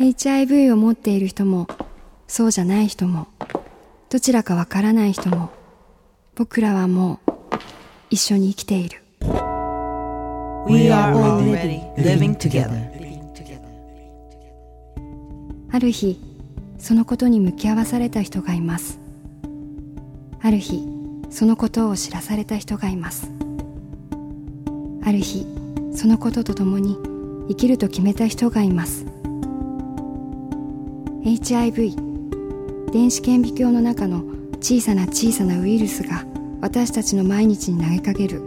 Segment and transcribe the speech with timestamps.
[0.00, 1.66] HIV を持っている人も
[2.26, 3.28] そうじゃない人も
[4.08, 5.50] どちらかわからない人も
[6.34, 7.32] 僕らはもう
[8.08, 9.02] 一緒に生きている。
[10.66, 12.88] We are already living together.
[15.70, 16.18] ある日
[16.78, 18.98] そのことに向き合わされた人がいます。
[20.40, 20.82] ある日
[21.28, 23.30] そのことを知らされた人がいます。
[25.04, 25.44] ある日
[25.94, 26.96] そのことと共に
[27.48, 29.09] 生きると決めた人がいます
[31.22, 31.96] HIV
[32.92, 34.24] 電子顕微鏡の中の
[34.60, 36.24] 小さな小さなウイルスが
[36.62, 38.42] 私たちの毎日に投げかける。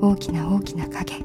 [0.00, 1.22] 大きな大きな影。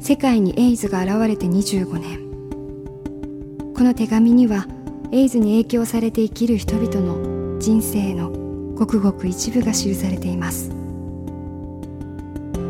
[0.00, 3.74] 世界にエイズが現れて25年。
[3.74, 4.66] この手紙には
[5.10, 8.30] エイズに影響されて生きる人々の人生の
[8.76, 10.70] ごくごく一部が記されています。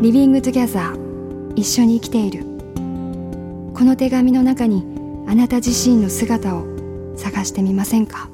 [0.00, 2.44] Living Together 一緒に生きている。
[3.74, 4.95] この手紙の中に
[5.28, 6.64] あなた自身の姿を
[7.16, 8.30] 探してみませんか？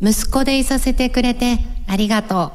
[0.00, 2.52] 息子でいさせてくれてありがとう。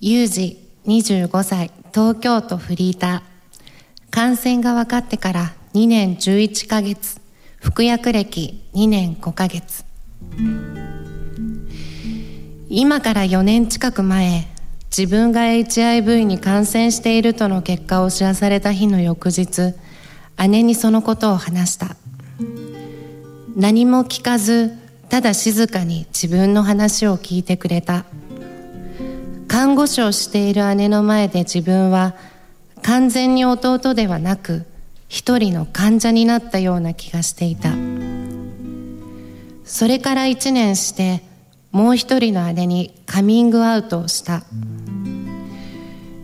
[0.00, 4.10] ユージ、25歳、東京都フリーター。
[4.10, 7.20] 感染が分かってから2年11ヶ月。
[7.60, 9.84] 服薬歴2年5ヶ月。
[12.68, 14.51] 今から4年近く前、
[14.96, 19.74] 自分が HIV に感染しているとの結果を知らされた日の翌日、
[20.48, 21.96] 姉にそのことを話した。
[23.56, 28.06] 何も聞かず、ただ静かに自分の話を聞いてくれた
[29.46, 32.14] 看護師をしている姉の前で自分は
[32.80, 34.64] 完全に弟ではなく
[35.08, 37.74] 一人の患者になったような気がしていた
[39.66, 41.22] それから一年して
[41.72, 44.44] もう一人の姉にカミングアウトをした。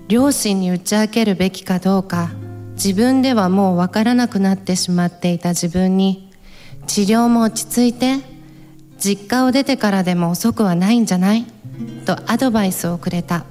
[0.06, 2.30] 両親に打ち明けるべきかどうか
[2.74, 6.30] 自分ではもうわからなくなってしまっていた自分に
[6.86, 8.16] 治療も落ち着いて
[8.98, 11.44] 実家を出てからでも遅くはないんじゃない？
[12.06, 13.44] とアドバイスをくれた。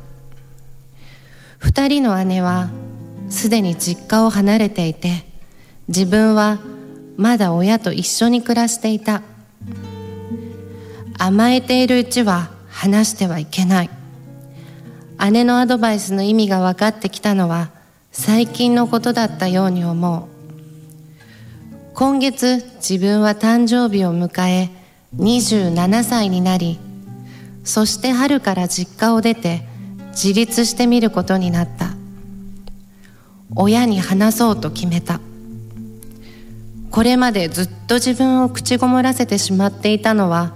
[1.59, 2.69] 二人の姉は
[3.29, 5.25] すでに実家を離れていて
[5.88, 6.59] 自分は
[7.18, 9.22] まだ親と一緒に暮らしていた。
[11.17, 13.89] 甘えているうちは話してはいけない。
[15.31, 17.69] 姉のアドバイスの意味が分かってきたのは
[18.11, 20.38] 最近のことだったように思う。
[21.95, 24.69] 今月自分は誕生日を迎え
[25.17, 26.79] 27歳になり
[27.63, 29.63] そして春から実家を出て
[30.11, 31.88] 自立してみることになった。
[33.55, 35.19] 親に話そうと決めた。
[36.91, 40.55] これまでずっと自分を口ごもらせてしまっていたのは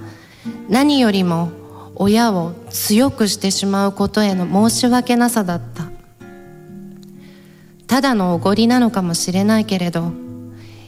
[0.69, 1.51] 何よりも
[1.95, 5.91] 親を強くしてしまうことへの申し訳なさだった。
[7.87, 10.13] ただのおごりなのかもしれないけれど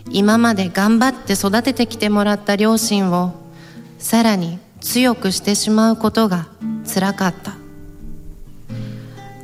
[0.09, 3.33] 今まで頑張って育ててきてもらった両親を
[3.99, 6.47] さらに強くしてしまうことが
[6.85, 7.55] つらかった。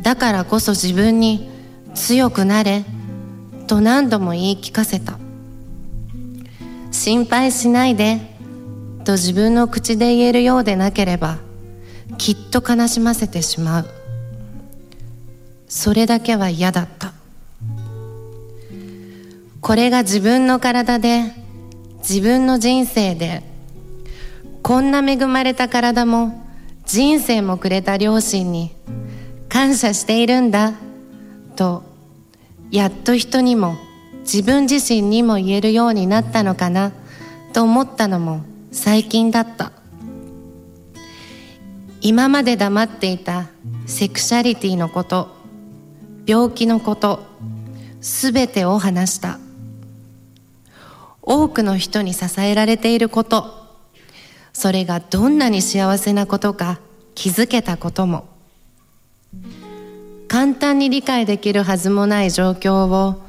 [0.01, 1.49] だからこそ自分に
[1.93, 2.85] 強くなれ
[3.67, 5.19] と何度も言い聞かせた。
[6.91, 8.38] 心配しないで
[9.09, 11.39] と自分の口で言えるようでなければ
[12.19, 13.85] きっと悲しませてしまう。
[15.67, 17.13] それだけは嫌だった。
[19.61, 21.23] これが自分の体で
[22.07, 23.41] 自分の人生で
[24.61, 26.45] こんな恵まれた体も
[26.85, 28.75] 人生もくれた両親に
[29.47, 30.73] 感謝しているんだ
[31.55, 31.81] と
[32.69, 33.75] やっと人にも
[34.19, 36.91] 自分自身にも言えるようになったのかな
[37.53, 39.71] と思ったのも最近だった。
[42.01, 43.47] 今まで黙っていた
[43.85, 45.35] セクシャリティのこと
[46.25, 47.25] 病気のこと
[47.99, 49.39] すべてを話した。
[51.21, 53.53] 多くの人に支えられていること
[54.53, 56.79] それがどんなに幸せなことか
[57.13, 58.27] 気づけたことも。
[60.27, 63.21] 簡単に理解できるはずもない状況を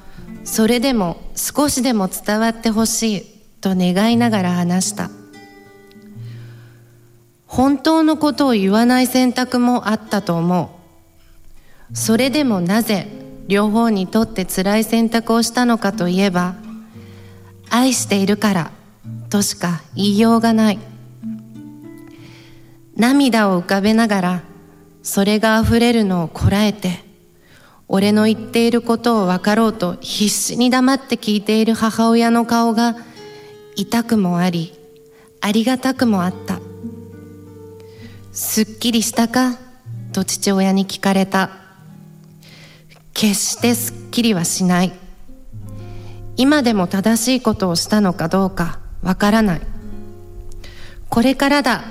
[0.45, 3.25] それでも少しでも伝わってほしい
[3.61, 5.20] と願いながら話した。
[7.51, 10.79] 本当のことを言わない選択もあったと思
[11.93, 11.97] う。
[11.97, 13.09] それでもなぜ
[13.49, 16.55] 両方にとって辛い選択をしたのかといえば
[17.69, 18.71] 愛しているから
[19.31, 20.79] としか言いようがない。
[22.95, 24.43] 涙を浮かべながら
[25.03, 27.03] それが溢れるのをこらえて
[27.89, 32.95] 俺の言っていることを分かろうと必死に黙って聞いている母親の顔が
[33.75, 34.73] 痛くもあり
[35.41, 36.70] ありがたくもあった。
[38.33, 39.59] すっきりしたか？
[40.13, 41.51] と父親に聞かれた。
[43.13, 44.93] 決してすっきりはしない。
[46.37, 49.61] 今でも正しいことをしたのかどうかわからない。
[51.09, 51.83] これからだ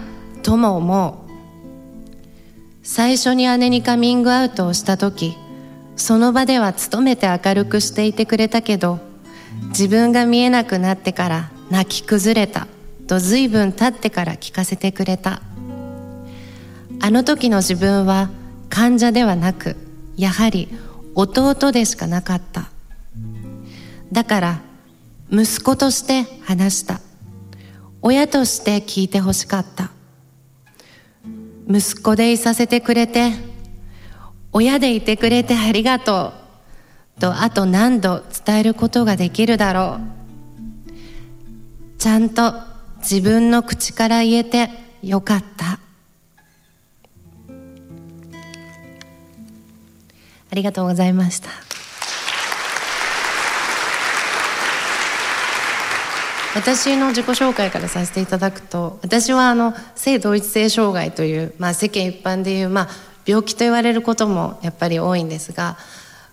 [0.42, 1.30] とも思う。
[2.84, 5.38] 最初に姉にカミングアウトをした時
[5.96, 9.00] その場では努めて明るくしていてくれたけど
[9.68, 12.68] 自分が見えなくなってから泣き崩れた
[13.06, 15.44] と随分経ってから聞かせてくれた。
[17.02, 18.30] あの時の自分は
[18.70, 19.76] 患者ではなく
[20.18, 20.68] やはり
[21.16, 22.70] 弟でしかなかった。
[24.12, 24.62] だから
[25.32, 27.00] 息子として話した。
[28.02, 29.92] 親として聞いてほしかった。
[31.68, 33.32] 息子でいさせてくれて
[34.52, 36.34] 親でいてくれてありがと
[37.18, 37.20] う。
[37.20, 42.00] とあと何度伝えることができるだろう。
[42.00, 42.54] ちゃんと
[43.00, 44.70] 自分の口から言えて
[45.04, 45.79] よかった。
[50.52, 51.50] ありがとうございました。
[56.56, 62.90] 私の自己紹介からさせていただくと私はあの性同一性障害という、まあ、世間一般でいう、まあ、
[63.26, 65.78] 病気と言われることもやっぱり多いんですが、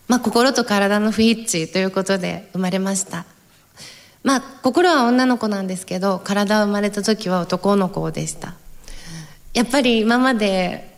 [0.08, 3.26] まあ、心と体の不一致ということで生まれました。
[4.22, 8.54] まあ心は女の子なんですけど体は生まれた時は男の子でした。
[9.54, 10.90] やっぱり今まで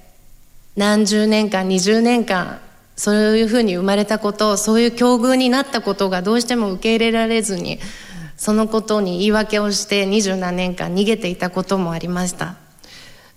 [0.77, 2.61] 何十年間20年間
[2.99, 7.79] そういうふうに生まれたことそういう境遇になったことがどうしても受け入れられずに
[8.37, 12.57] そのことに言い訳をして二十何年間逃げていたこともありました。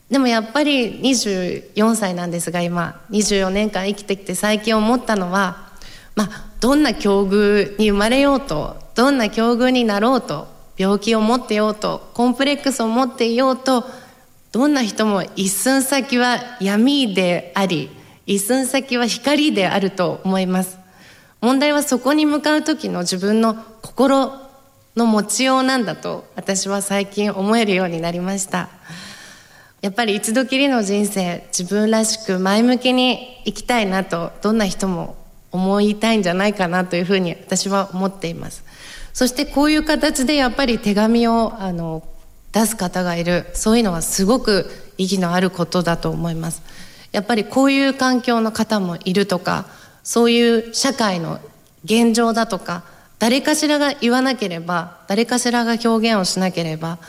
[0.10, 5.70] でもやっぱり24歳なんですが今24年間生きてきて最近思ったのは
[6.16, 13.86] まあどんな境遇に生まれようとどんな境遇になろうと病気を持ってようとコンプレックスを持っていようと
[14.52, 18.01] どんな人も一寸先は闇であり
[18.32, 20.80] 一寸先は光であると思います。
[21.42, 24.32] 問題はそこに向かう時の自分の心
[24.96, 28.70] の持ちようなんだと私は最近思えるようになりました。
[29.82, 35.18] やっぱり一度きりの人生自分らしく前向きに生きたいなとどんな人も
[35.52, 38.64] 思いたいんじゃないかなというふうに私は思っています。
[39.12, 42.02] そしてこういう形でやっぱり手紙をあの
[42.54, 43.48] 出す方がいる。
[43.56, 46.62] そういうのはすごく意義のあることだと思います。
[47.12, 49.66] やっぱりこういう環境の方もいるとか
[50.04, 51.40] そういう社会の
[51.84, 52.84] 現状だとか
[53.20, 57.00] 誰かしらが言わなければ誰かしらが表現をしなければ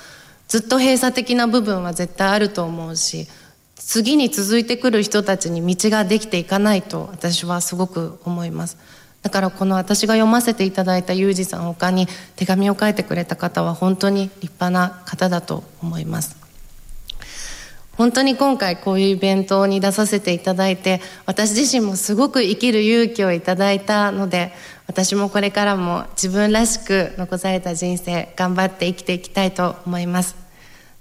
[0.49, 3.28] ずっと閉鎖的な部分は絶対あると思うし
[3.76, 8.78] 次に続いてくる人たちに道ができていかないと私はすごく思います。
[9.22, 16.42] だからこの私が読ませていただいたユージさん他に手紙を書いてくれた方は本当に立派な方だと思います。
[17.97, 24.53] 本当に今回こういうイベントに出させていただいて私自身もすごく生きる勇気をいただいたので
[24.87, 30.37] 私もこれからも自分らしく残された人生頑張って生きていきたいと思います。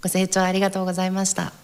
[0.04, 1.61] ご清聴ありがとうございました。